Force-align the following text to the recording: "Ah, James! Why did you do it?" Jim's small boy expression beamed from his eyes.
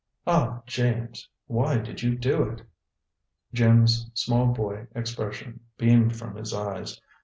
"Ah, 0.25 0.63
James! 0.65 1.29
Why 1.45 1.77
did 1.77 2.01
you 2.01 2.15
do 2.17 2.41
it?" 2.41 2.63
Jim's 3.53 4.09
small 4.15 4.47
boy 4.47 4.87
expression 4.95 5.59
beamed 5.77 6.15
from 6.15 6.35
his 6.37 6.55
eyes. 6.55 6.99